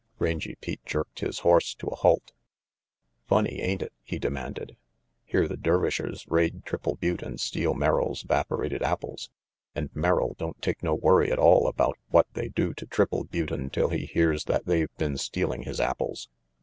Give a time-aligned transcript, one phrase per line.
[0.17, 2.31] Rangy Pete jerked his horse to a halt.
[3.27, 4.75] "Funny, ain't it?" he demanded.
[5.25, 9.29] "Here the Dervishers raid Triple Butte and steal Merrill's 'vaporated apples,
[9.75, 13.51] and Merrill don't take no worry at all about what they do to Triple Butte
[13.51, 16.29] until he hears that they've been stealing his apples.